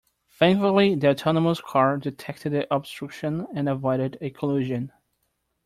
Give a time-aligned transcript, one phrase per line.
[0.31, 4.91] Thankfully the autonomous car detected the obstruction and avoided a collision.